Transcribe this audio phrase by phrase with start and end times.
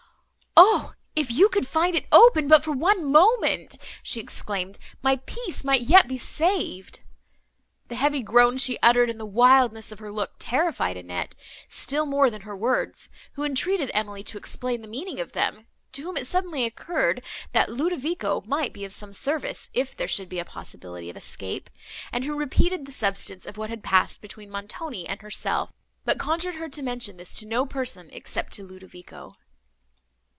[0.57, 0.93] "O!
[1.15, 5.81] if you could find it open, but for one moment!" she exclaimed, "my peace might
[5.81, 6.99] yet be saved!"
[7.87, 11.35] The heavy groan she uttered, and the wildness of her look, terrified Annette,
[11.69, 16.01] still more than her words; who entreated Emily to explain the meaning of them, to
[16.03, 17.23] whom it suddenly occurred,
[17.53, 21.69] that Ludovico might be of some service, if there should be a possibility of escape,
[22.11, 25.71] and who repeated the substance of what had passed between Montoni and herself,
[26.03, 29.37] but conjured her to mention this to no person except to Ludovico.